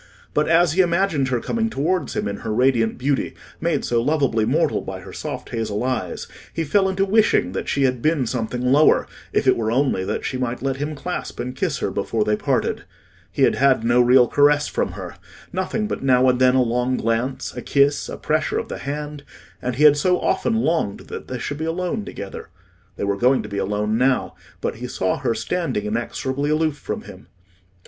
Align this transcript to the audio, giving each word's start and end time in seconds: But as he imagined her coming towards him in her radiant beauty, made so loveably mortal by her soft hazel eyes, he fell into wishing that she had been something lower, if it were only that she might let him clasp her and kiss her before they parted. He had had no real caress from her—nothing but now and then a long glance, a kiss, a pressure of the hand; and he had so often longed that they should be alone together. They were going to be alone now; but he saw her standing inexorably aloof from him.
But 0.33 0.47
as 0.49 0.73
he 0.73 0.81
imagined 0.81 1.27
her 1.27 1.39
coming 1.39 1.69
towards 1.69 2.15
him 2.15 2.27
in 2.27 2.37
her 2.37 2.51
radiant 2.51 2.97
beauty, 2.97 3.35
made 3.59 3.85
so 3.85 4.01
loveably 4.03 4.45
mortal 4.47 4.81
by 4.81 5.01
her 5.01 5.13
soft 5.13 5.49
hazel 5.49 5.83
eyes, 5.83 6.27
he 6.51 6.63
fell 6.63 6.89
into 6.89 7.05
wishing 7.05 7.51
that 7.51 7.69
she 7.69 7.83
had 7.83 8.01
been 8.01 8.25
something 8.25 8.63
lower, 8.71 9.05
if 9.31 9.45
it 9.45 9.55
were 9.55 9.71
only 9.71 10.03
that 10.03 10.25
she 10.25 10.39
might 10.39 10.63
let 10.63 10.77
him 10.77 10.95
clasp 10.95 11.37
her 11.37 11.43
and 11.45 11.55
kiss 11.55 11.77
her 11.77 11.91
before 11.91 12.23
they 12.25 12.35
parted. 12.35 12.83
He 13.31 13.43
had 13.43 13.53
had 13.53 13.83
no 13.83 14.01
real 14.01 14.27
caress 14.27 14.67
from 14.67 14.93
her—nothing 14.93 15.85
but 15.87 16.01
now 16.01 16.27
and 16.27 16.41
then 16.41 16.55
a 16.55 16.63
long 16.63 16.97
glance, 16.97 17.53
a 17.55 17.61
kiss, 17.61 18.09
a 18.09 18.17
pressure 18.17 18.57
of 18.57 18.69
the 18.69 18.79
hand; 18.79 19.23
and 19.61 19.75
he 19.75 19.83
had 19.83 19.97
so 19.97 20.19
often 20.19 20.55
longed 20.55 21.01
that 21.11 21.27
they 21.27 21.37
should 21.37 21.59
be 21.59 21.65
alone 21.65 22.05
together. 22.05 22.49
They 22.95 23.03
were 23.03 23.17
going 23.17 23.43
to 23.43 23.49
be 23.49 23.59
alone 23.59 23.99
now; 23.99 24.33
but 24.61 24.77
he 24.77 24.87
saw 24.87 25.17
her 25.17 25.35
standing 25.35 25.85
inexorably 25.85 26.49
aloof 26.49 26.77
from 26.79 27.03
him. 27.03 27.27